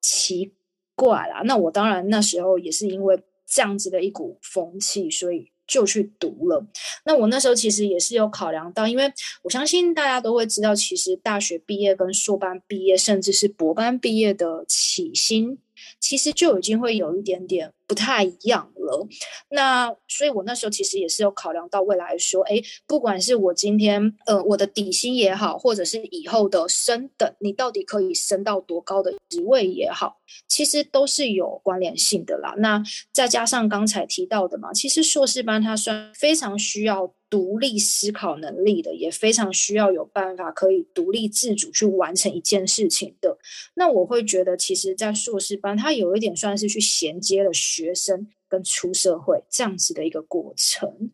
[0.01, 0.53] 奇
[0.97, 1.43] 怪啦。
[1.45, 5.52] 那我当然那时候也是因为这样子的一股风气，所以。
[5.67, 6.65] 就去读了。
[7.05, 15.59] 那我那时候其实也是有考量到，因为我相信大家都会知道，其实大学毕业跟硕班毕业，甚至是博班毕业的起薪，
[16.03, 19.07] 其实就已经会有一点点不太一样了。
[19.51, 32.55] 那所以，我那时候其实也是有考量到未来说，哎，不管是我今天呃我的底薪也好，或者是以后的升等，你到底可以升到多高的职位也好，其实都是有关联性的啦。
[32.59, 43.39] 那再加上刚才提到的嘛，其实硕士班它算非常需要独立思考能力的，也非常需要有办法可以独立自主去完成一件事情的。
[43.73, 51.11] 那我会觉得，其实，在硕士班，它有一点算是去衔接了学生跟出社会这样子的一个过程。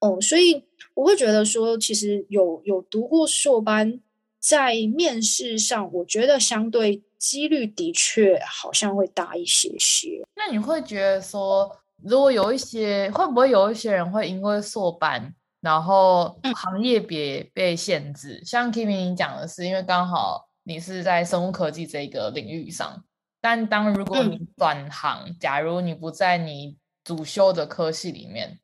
[0.00, 4.00] 哦，所以我会觉得说，其实有有读过硕班，
[4.40, 10.26] 在面试上，我觉得相对几率的确好像会大一些些。
[10.34, 11.70] 那你会觉得说，
[12.02, 15.32] 如果有一些，会不会有一些人会因为硕班？
[15.60, 23.04] 然后行业别被限制，嗯、像 Kimi 讲的是，因为刚好你是在生物科技这个领域上，
[23.40, 28.58] 但当如果你转行，嗯、假如你不在你主修的科系里面，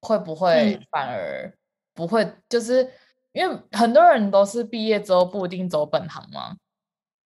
[0.00, 1.56] 会不会反而
[1.94, 2.22] 不会？
[2.24, 2.90] 嗯、就是
[3.32, 6.56] 因为很多人都是毕业之后不一定走本行嘛。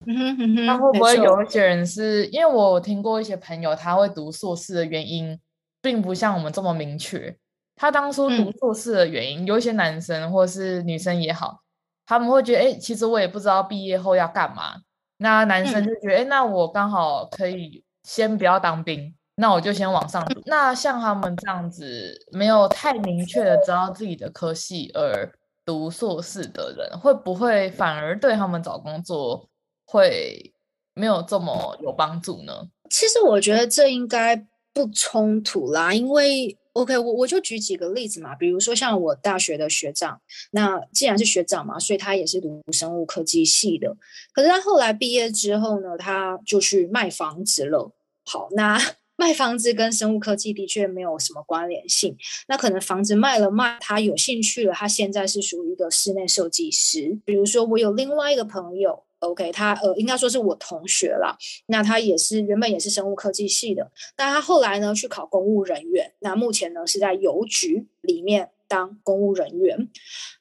[0.06, 5.40] 嗯嗯哼，那会不会有一些人是因为我听过一些朋友，他会读硕士的原因，
[5.80, 7.36] 并不像我们这么明确。
[7.76, 11.60] 他当初读硕士的原因，嗯、有一些男生或是女生也好，
[12.06, 14.80] 他们会觉得，哎，其实我也不知道毕业后要干嘛。
[15.18, 20.40] 那男生就觉得，哎、嗯，那我刚好可以先不要当兵，那我就先往上读。
[20.46, 25.30] 那像他们这样子，没有太明确的知道自己的科系而
[25.66, 29.46] 读硕士的人，会不会反而对他们找工作
[29.84, 30.50] 会
[30.94, 32.52] 没有这么有帮助呢？
[32.88, 34.34] 其实我觉得这应该
[34.72, 36.56] 不冲突啦，因为。
[36.76, 43.96] OK，我我就举几个例子嘛，比如说像我大学的学长，那既然是学长嘛，所以他也是读生物科技系的。
[44.34, 47.90] 可是他后来毕业之后呢，他就去卖房子了。
[48.26, 48.78] 好，那
[49.16, 52.14] 卖房子跟生物科技的确没有什么关联性。
[52.46, 57.18] 那可能房子卖了卖，他有兴趣了，他现在是属于一个室内设计师。
[57.24, 59.05] 比如说我有另外一个朋友。
[59.20, 61.36] OK，他呃，应该说是我同学啦。
[61.66, 66.12] 那他也是原本也是生物科技系的，但他后来呢去考公务人员。
[66.20, 69.88] 那目前呢是在邮局里面当公务人员。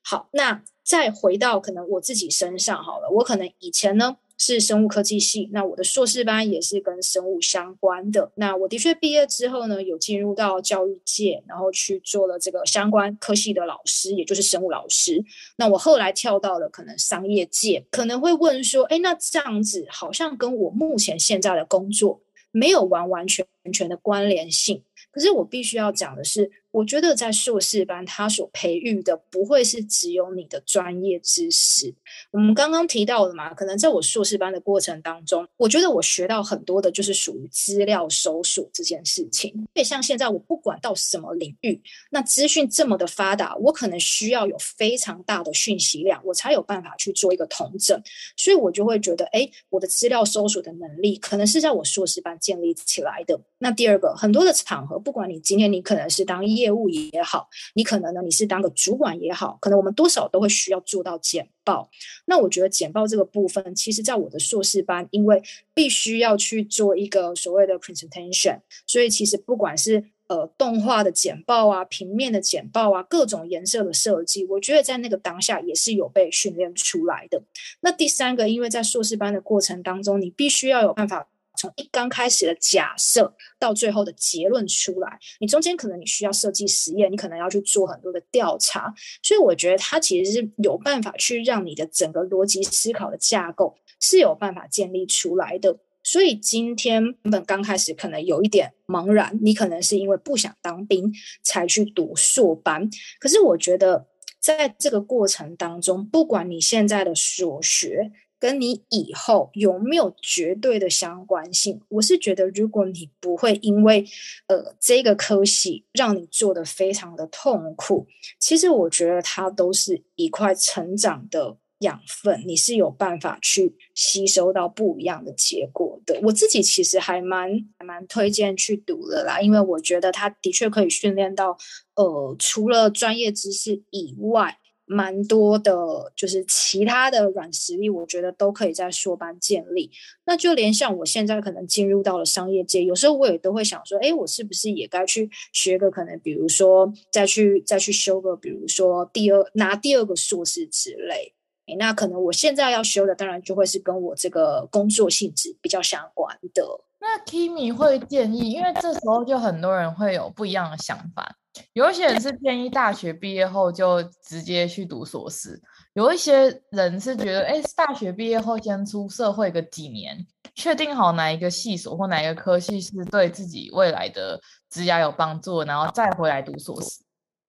[0.04, 4.18] 好，那再回到可能我自己身上好了，我可能以前呢。
[4.38, 8.32] 是生物科技系，那我的硕士班也是跟生物相关的。
[8.36, 15.24] 那我的确毕业之后呢，有进入到教育界，然后去做了这个相关科系的老师，也就是生物老师。
[15.58, 22.22] 那我后来跳到了可能商业界，可能会问说，哎，那这样子好像跟我目前现在的工作
[22.52, 24.84] 没有完完全全的关联性。
[25.12, 26.52] 可是我必须要讲的是。
[26.76, 31.94] 我觉得在硕士班，他所培育的不会是只有你的专业知识。
[32.32, 39.50] 我们刚刚提到的嘛，可能在我硕士班的过程当中，我觉得我学到很多的就是属于资料搜索这件事情。
[39.56, 47.98] 因为像现在我不管到什么领域，那资讯这么的发达，我可能需要有非常大的讯息量，我才有办法去做一个统整。
[48.36, 53.40] 所以我就会觉得，哎，我的资料搜索的能力可能是在我硕士班建立起来的。
[53.60, 61.88] 那第二个，很多的场合，不管你今天你可能是当业业务也好，你可能呢，你是当个主管也好，可能我们多少都会需要做到简报。
[62.26, 65.42] 那我觉得简报这个部分，其实在我的硕士班，因为
[65.76, 77.44] 必须要去做一个所谓的 presentation，所以其实不管是呃动画的简报啊、平面的简报啊、各种颜色的设计，我觉得在那个当下也是有被训练出来的。
[77.82, 81.28] 那第三个，因为在硕士班的过程当中，你必须要有办法。
[81.58, 88.94] 从一刚开始的假设到最后的结论出来，你中间可能你需要设计实验，你可能要去做很多的调查，
[89.24, 95.78] 所以我觉得它其实是有办法去让你的整个逻辑思考的架构是有办法建立出来的。
[96.04, 102.90] 所以今天原本刚开始可能有一点茫然，你可能是因为不想当兵才去读硕班，
[103.20, 104.06] 可是我觉得
[104.40, 108.12] 在这个过程当中，不管你现在的所学。
[108.46, 111.82] 跟你以后有没有绝对的相关性？
[111.90, 114.06] 我是觉得，如果你不会因为
[114.46, 118.06] 呃这个科系让你做得非常的痛苦，
[118.40, 126.20] 其实我觉得它都是一块成长的养分，你是有办法去吸收到不一样的结果的。
[126.22, 131.58] 我自己其实还蛮还蛮推荐去读的啦，因为我觉得它的确可以训练到
[131.96, 134.60] 呃除了专业知识以外。
[134.86, 135.74] 蛮多的，
[136.16, 139.92] 就是其他的软实力，我觉得都可以在硕班建立。
[140.26, 151.34] 那就连像我现在可能进入到了商业界，有时候我也都会想说，哎，我是不是也该去学个可能，比如说再去再去修个，比如说第二拿第二个硕士之类。
[151.68, 156.64] 诶，那可能我现在要修的，当然就会是跟我这个工作性质比较相关的。
[157.00, 161.36] 那 Kimi 会建议，因为这时候就很多人会有不一样的想法。
[161.74, 165.62] 有一些人是建议大学毕业后就直接去读硕士，
[165.94, 174.40] 有一些人是觉得，哎，大学毕业后先出社会个几年，确定好哪一个系所或哪一个科系是对自己未来的
[174.70, 177.02] 职涯有帮助，然后再回来读硕士。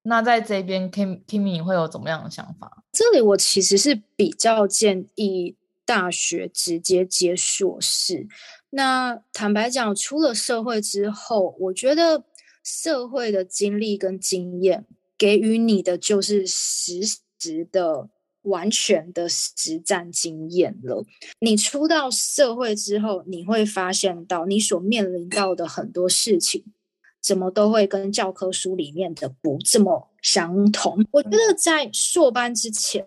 [0.03, 2.85] 那在这边，Kim Kimi 会有怎么样的想法？
[2.93, 8.29] 这里我其实是比较建议大学直接接硕士。
[8.71, 12.23] 那坦白讲，出了社会之后，我觉得。
[12.67, 14.85] 社会的经历跟经验
[15.17, 17.01] 给予你的就是实
[17.39, 18.09] 质的、
[18.43, 21.05] 完全的实战经验了。
[21.39, 26.65] 你出到社会之后，你会发现到你所面临到的很多事情，
[27.23, 31.07] 怎么都会跟教科书里面的不这么相同。
[31.13, 33.07] 我觉得在硕班之前，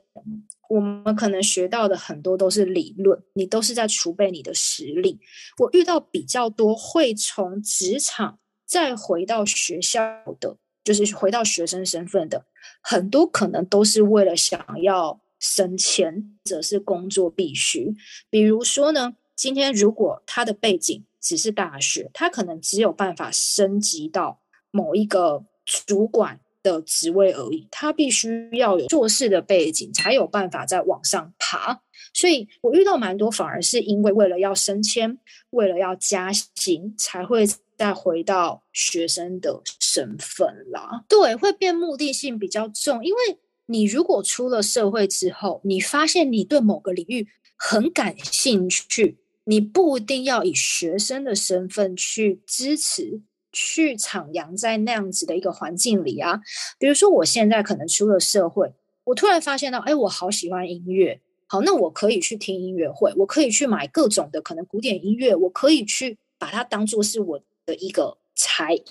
[0.69, 5.19] 我们可能学到的很多都是理论，你都是在储备你的实力。
[5.57, 8.39] 我遇到比较多会从职场。
[8.69, 9.99] 再回到学校
[10.39, 12.45] 的，就是回到学生身份的，
[12.81, 17.95] 很多可能都是为了想要省钱，或者是工作必须。
[18.29, 24.39] 比如说呢，今天如果他的背景只是大学，他可能只有办法升级到
[24.69, 31.81] 某一个主管的职位而已，他必须要有做事的背景，才有办法再往上爬。
[32.13, 35.17] 所以我遇到蛮多，反而是因为为了要升迁，
[35.51, 37.45] 为了要加薪，才会。
[37.79, 43.01] 再回到学生的身份啦，对，会变目的性比较重。
[43.05, 43.37] 因为
[43.67, 53.21] 你如果出了社会之后，你发现你对某个领域很感兴趣，你不一定要以学生的身份去支持、
[53.51, 56.39] 去徜徉在那样子的一个环境里啊。
[56.77, 58.73] 比如说，我现在可能出了社会，
[59.03, 67.41] 我突然发现到，哎，我好喜欢音乐，好，那我可以去听音乐会，我可以去买各种的可能古典音乐，我可以去把它当做是我。
[67.65, 68.81] 的一个才，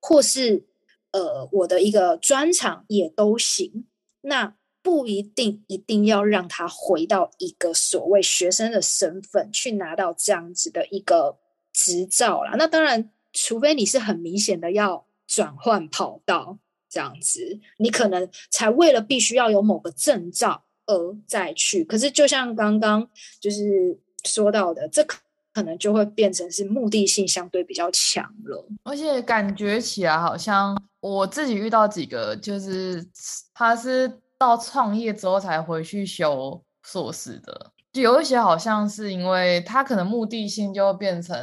[0.00, 0.64] 或是
[1.12, 3.86] 呃，我的一个专长也都行。
[4.22, 11.38] 那不一定一定要让他回到一个所谓学生的身份去拿到这样子的一个
[11.72, 12.56] 执照啦。
[12.58, 16.58] 那当然，除非你是很明显的要转换跑道
[16.88, 21.84] 这样子，你可能才为了必须要有某个证照而再去。
[21.84, 23.08] 可是，就像刚刚
[23.40, 25.18] 就是说到的，这可。
[25.56, 33.02] 可能就会变成是目的性相对比较强了，而且感觉起来好像我自己遇到几个，就是
[33.54, 41.34] 他是到创业之后才回去修硕士的，有一些好像是因为他可能目的性就变成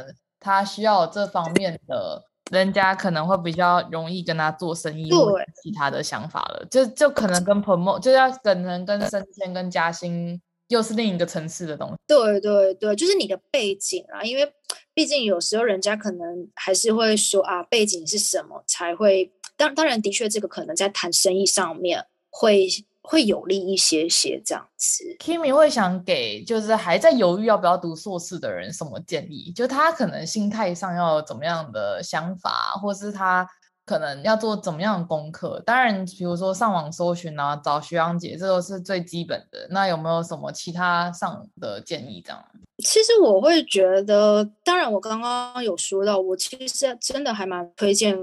[0.44, 10.40] 他需要这方面的人家可能会比较容易跟他做生意，或其他的想法了，就就可能跟 promote 就要可能跟升迁跟加薪。
[10.68, 11.94] 又是另一个层次的东西。
[12.06, 14.50] 对对对，就是你的背景啊，因为
[14.94, 19.30] 毕竟有时候人家可能还是会说啊，背景是什么才会？
[19.58, 22.66] 当当然，的确这个可能在谈生意上面会
[23.04, 25.04] 会有利一些些这样子。
[25.20, 29.52] Kimi 会想给就是还在犹豫要不要读硕士的人什么建议？
[29.52, 32.50] 就他可能心态上要有怎么样的想法，
[32.82, 33.48] 或是他。
[33.86, 35.62] 可能要做怎么样的功课？
[35.66, 39.66] 当然，比如说上网搜寻啊，找学长姐，这都是最基本的。
[39.68, 42.22] 那有没有什么其他上的建议？
[42.24, 42.42] 这样？
[42.82, 48.16] 其实我会觉得，当然我刚刚有说到，我其实真的还蛮推荐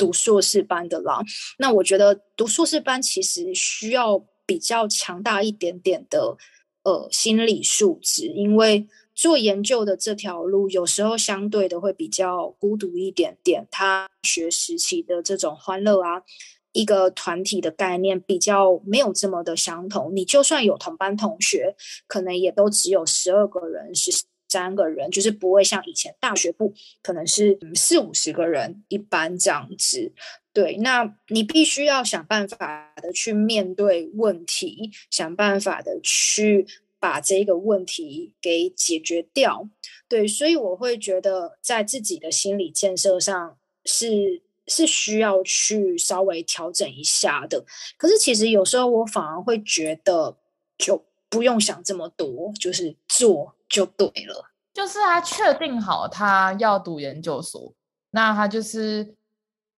[0.00, 1.20] 读硕士班的啦。
[1.58, 6.38] 那我觉得读硕士班其实需要比较强大一点点的
[6.84, 13.68] 呃心理素质，因为做研究的这条路有时候相对的会比较孤独一点点。
[13.70, 16.22] 他学时期的这种欢乐啊。
[16.72, 21.74] 一个团体的概念比较没有这么的相同，你就算有同班同学，
[22.06, 24.12] 可能也都只有十二个人、十
[24.50, 30.12] 三个人，就是不会像以前大学部可能是四五十个人一班这样子。
[30.52, 36.66] 对，那你必须要想办法的去面对问题，想办法的去
[36.98, 39.68] 把这个问题给解决掉。
[40.08, 44.42] 对，所以我会觉得在自己的心理建设上是。
[44.66, 47.64] 是需要去稍微调整一下的，
[47.96, 50.36] 可是其实有时候我反而会觉得，
[50.78, 54.50] 就不用想这么多，就是做就对了。
[54.74, 57.72] 就是他确定好他要读研究所，
[58.10, 59.14] 那他就是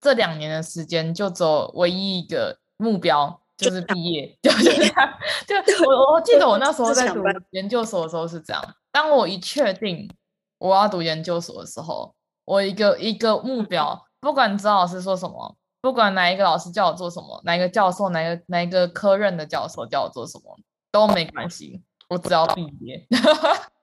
[0.00, 4.94] 这两年的时间就走唯一一个目标，就是毕业，就就是这样。
[5.46, 10.10] 就我我记得我那时候在读研究所的时候是这样，当我一确定
[10.58, 12.14] 我要读研究所的时候，
[12.44, 14.06] 我一个一个目标。
[14.20, 20.56] 不管指导老师说什么，不管哪一个老师叫我做什么，哪一个教授，哪一个哪一个科任的教授叫我做什么
[20.92, 21.82] 都没关系，
[22.12, 23.18] 我只要毕业， 就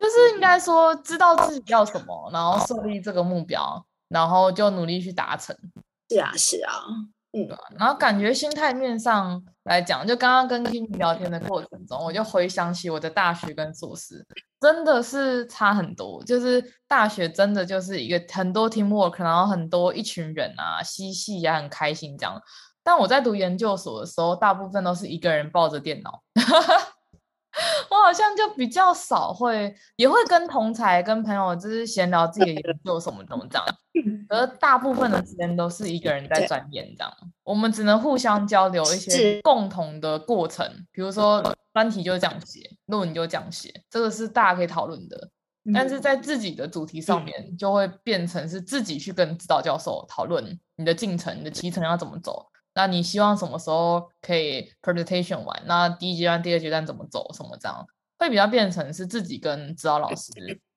[0.08, 5.56] 是应该说知道自己要什么，然后设立这个目标，然后就努力去达成。
[6.10, 6.74] 是啊，是啊。
[7.32, 14.26] 嗯，然后感觉心态面上来讲，就刚刚跟 Kimi 聊天的过程中，我就回想起我的大学跟硕士，
[14.60, 16.24] 真的是差很多。
[16.24, 22.42] 就是大学真的就是一个很多 teamwork，然后很多一群人啊，嬉戏也很开心这样。
[22.84, 26.24] 但我在读研究所的时候，大部分都是一个人抱着电脑。
[27.90, 33.66] 我好像就比较少会，也会跟同才、跟朋友就是闲聊自己的研究什么怎么这样，
[34.30, 37.14] 而大部分的时间都是一个人在钻研这样。
[37.44, 41.44] 我们只能互相交流一些共同的过程，比如说
[41.74, 45.30] 专题就这样写，论文就这样写，这个是大家可以讨论的。
[45.74, 52.48] 但是在自己的主题上面，就会变成是自己去跟指导教授讨论你的进程、你的提程要怎么走。
[52.74, 55.64] 那你希望什么时候可以 presentation 完？
[55.66, 57.32] 那第一阶段、第二阶段怎么走？
[57.34, 57.86] 什么这样
[58.18, 60.32] 会比较变成是自己跟指导老师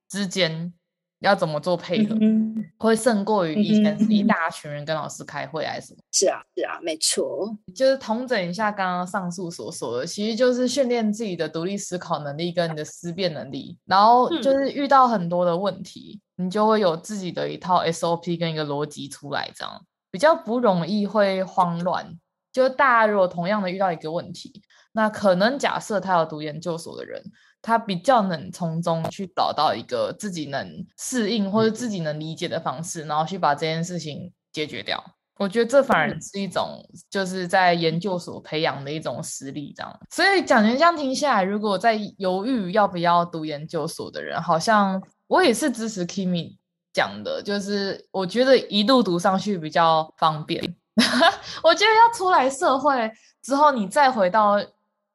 [0.08, 0.72] 之间
[1.20, 6.00] 要怎么做配合，嗯、会胜过于以前是一大群人跟老师开会还是什么？
[6.12, 7.56] 是啊，是啊，没错。
[7.74, 19.84] 就是同整一下刚刚上述所说的，其实就是训练自己的独立思考能力跟你的思辨能力，然后就是遇到很多的问题，嗯、你就会有自己的一套 SOP 跟一个逻辑出来，这样。
[20.12, 22.16] 比较不容易会慌乱，
[22.52, 27.20] 就大家如果同样的遇到一个问题，那可能假设他有读研究所的人，
[27.62, 35.02] 他比较能从中去找到一个自己能适应或者自己能理解的方式，然后去把这件事情解决掉。
[35.38, 40.00] 我觉得这反而是一种就是在研究所培养的一种实力，这样。
[40.10, 46.58] 所以讲完这样听下来，如果在犹豫要不要读研究所的人，好像我也是支持 Kimi。
[46.92, 50.62] 讲的就是，我觉得一路读上去比较方便。
[51.62, 53.10] 我觉得要出来社会
[53.42, 54.62] 之后，你再回到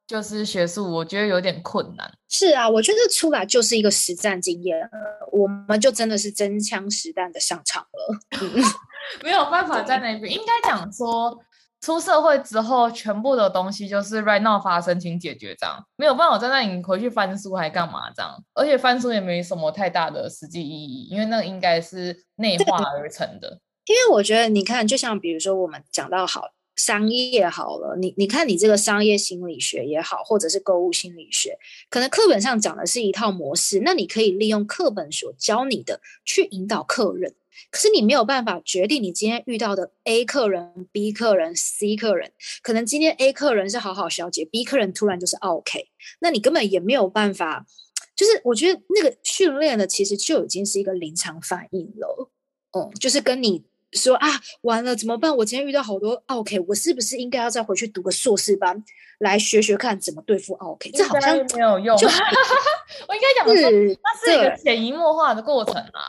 [0.07, 2.11] 就是学术，我觉得有点困难。
[2.29, 4.77] 是啊，我觉得出来就是一个实战经验，
[5.31, 8.39] 我们就真的是真枪实弹的上场了，
[9.23, 10.31] 没有办法在那边。
[10.33, 11.39] 应该讲说。
[11.87, 23.61] 出社会之后，全部的东西就是 right now 发生，请解决这样，没有办法在那里回去翻书还干嘛这样，而且翻书也没什么太大的实际意义，因为那个应该是内化而成的。
[23.85, 26.41] 因为我觉得，你看，就像比如说我们讲到好
[26.75, 31.57] 商业好了，你你看你这个商业心理学也好，或者是购物心理学，
[31.89, 37.33] 可能课本上讲的是一套模式，那你可以利用课本所教你的去引导客人。
[37.71, 42.31] 可是你没有办法决定你今天遇到的 A 客人、B 客人、C 客人，
[42.61, 45.89] 可能今天 A 客人是好好小姐，B 客人突然就是 OK，
[46.19, 47.65] 那你根本也没有办法。
[48.15, 52.29] 就是我觉得那个训练的其实就已经是一个临场反应了。
[52.71, 54.27] 哦、嗯，就是跟你说啊，
[54.61, 55.37] 完了怎么办？
[55.37, 58.83] 我今天遇到好多 OK，我是不是应该要再回去读个硕士班
[59.19, 60.89] 来学学看怎么对付 OK？
[60.91, 61.95] 这好像没有用。
[61.95, 62.07] 就
[63.07, 66.01] 我应该讲的是，它是一个潜移默化的过程啊。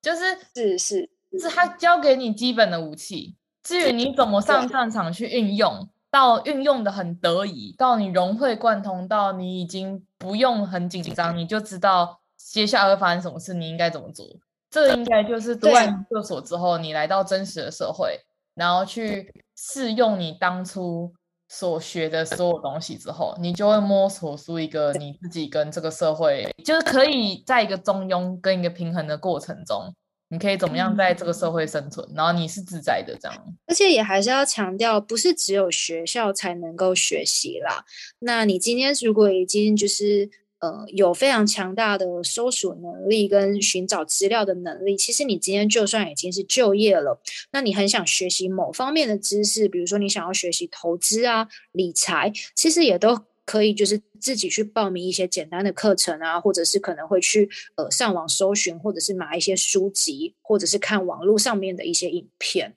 [0.00, 14.26] 就是是是是他教给你基本的武器，至于你怎么上战场去运用，到运用的很得宜，到你融会贯通，到你已经不用很紧张，你就知道接下来会发生什么事，你应该怎么做。
[14.70, 18.20] 这应该就是读完研究所之后，你来到真实的社会，
[18.54, 21.12] 然后去试用你当初
[21.48, 29.92] 所学的所有东西之后，你就会摸索出一个你自己跟这个社会，就是可以在一个中庸跟一个平衡的过程中，
[30.28, 33.44] 你可以怎么样在这个社会生存，然后你是自在的这样。
[33.66, 37.84] 而且也还是要强调，不是只有学校才能够学习啦。
[38.18, 40.30] 那你今天如果已经就是。
[40.60, 44.96] 呃，有非常强大的搜索能力跟寻找资料的能力。
[44.96, 47.20] 其实你今天就算已经是就业了，
[47.52, 62.74] 那你很想学习某方面的知识，比如说你想要学习投资啊、理财，其实也都可以，就是自己去报名一些简单的课程啊，或者是可能会去呃上网搜寻，或者是买一些书籍，或者是看网络上面的一些影片。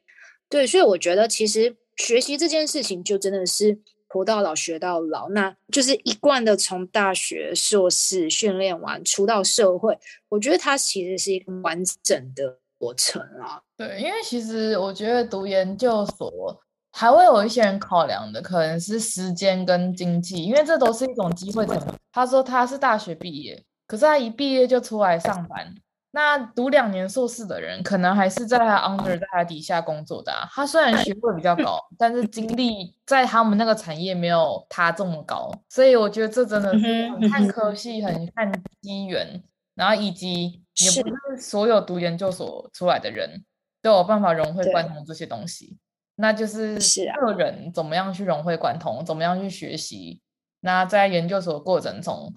[0.47, 3.79] 对，所以我觉得其实学习这件事情就真的是。
[4.11, 9.97] 活到老学到老，那就是一贯的从大学硕士训练完出到社会，
[10.27, 13.61] 我觉得它其实是一个完整的过程啊。
[13.77, 21.95] 对，因为其实我觉得读研究所还会有一些人考量的，可能是时间跟经济，因为这都是一种机会成本。
[22.11, 25.73] 他说他是大学毕业，可是他一毕业就出来上班。
[26.13, 30.45] 那读两年硕士的人，可能还是在他 under 在他底下工作的啊。
[30.51, 38.51] 他虽然学位比较高，但是经历在他们那个产业没有他这么高，所以我觉得这真的是很看科系，很看
[38.81, 39.41] 机缘，
[39.73, 43.45] 然后以及也不是所有读研究所出来的人
[43.81, 45.77] 都有办法融会贯通这些东西。
[46.15, 46.77] 那就是
[47.21, 50.19] 个人怎么样去融会贯通，怎么样去学习。
[50.59, 52.33] 那在研究所的过程中。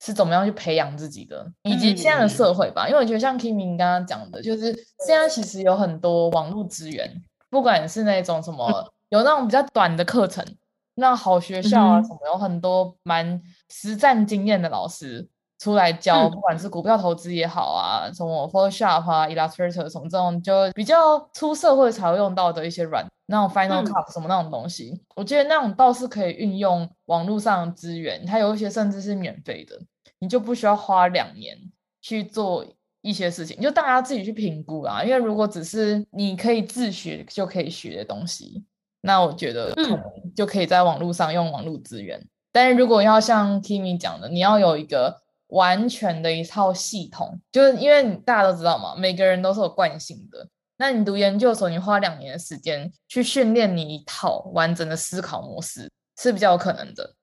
[0.00, 2.86] 是怎么样去培养自己的，以及现在的社会吧。
[2.86, 4.72] 嗯、因为我觉得像 Kimi 刚刚讲的，就是
[5.06, 10.44] 现在其实有很多网络资源，不管是那种什么有那种比较短的课程，
[10.94, 13.40] 那好学校啊什么，有很多蛮
[13.70, 15.28] 实战经验的老师
[15.58, 29.78] 出来教，不管是股票投资也好啊，什么 Photoshop 啊、Illustrator 什么这种，就比较出社会才会用到的一些软，那种 Final Cut 什么那种东西，嗯、我觉得那种倒是可以运用网络上的资源，它有一些甚至是免费的。
[30.18, 31.56] 你就不需要花两年
[32.00, 32.64] 去做
[33.02, 35.04] 一些事情，就大家自己去评估啊。
[35.04, 38.64] 因为如果只是你可以自学就可以学的东西，
[39.02, 40.02] 那我觉得可能
[40.34, 42.18] 就可以在网络上用网络资源。
[42.18, 50.48] 嗯、但是如果要像 Kimi 讲的，你要有一个完全的一套系统，就是因为大家都知道嘛，每个人都是有惯性的。
[50.78, 57.14] 那你读研究所，你花两年的时间去训练你一套完整的思考模式，是比较有可能的。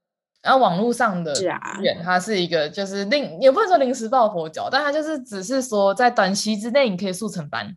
[0.42, 1.46] 然后网络上的资
[1.82, 7.76] 源，它是一个就是临也不能说临时抱佛脚，但它就是只是说在短期之内你可以速成班，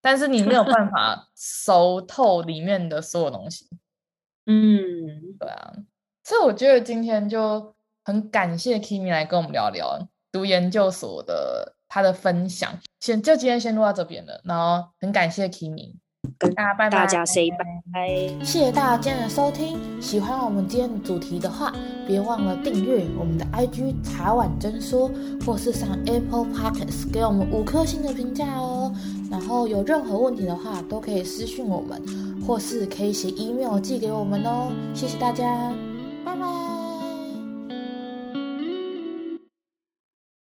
[0.00, 3.68] 但是你没有办法 熟透里面的所有东西。
[4.46, 5.74] 嗯，对啊，
[6.24, 15.92] 所以我觉得今天就很感谢 Kimi 来跟我们聊聊读研究所的他的分享，先就今天先录到这边了，然后很感谢 Kimi。
[16.38, 17.58] 跟大家拜拜，大家 say 拜
[17.92, 18.08] 拜，
[18.42, 19.78] 谢谢大家今天的收听。
[20.00, 21.70] 喜欢我们今天的主题的话，
[22.06, 25.10] 别忘了订阅我们的 IG 茶碗真说，
[25.44, 28.90] 或是上 Apple Pockets 给我们五颗星的评价哦。
[29.30, 32.00] 然后有任何问题的话，都可以私讯我们，
[32.46, 34.72] 或是可以写 email 寄给我们哦。
[34.94, 35.44] 谢谢大家，
[36.24, 36.81] 拜拜。